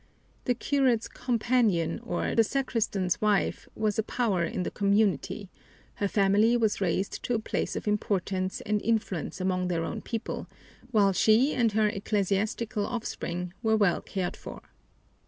The 0.45 0.55
curate's 0.55 1.07
"companion" 1.07 1.99
or 1.99 2.33
the 2.33 2.43
sacristan's 2.43 3.21
wife 3.21 3.69
was 3.75 3.99
a 3.99 4.01
power 4.01 4.43
in 4.43 4.63
the 4.63 4.71
community, 4.71 5.51
her 5.97 6.07
family 6.07 6.57
was 6.57 6.81
raised 6.81 7.21
to 7.21 7.35
a 7.35 7.39
place 7.39 7.75
of 7.75 7.87
importance 7.87 8.61
and 8.61 8.81
influence 8.81 9.39
among 9.39 9.67
their 9.67 9.83
own 9.83 10.01
people, 10.01 10.47
while 10.89 11.13
she 11.13 11.53
and 11.53 11.73
her 11.73 11.87
ecclesiastical 11.87 12.83
offspring 12.87 13.53
were 13.61 13.77
well 13.77 14.01
cared 14.01 14.35
for. 14.35 14.63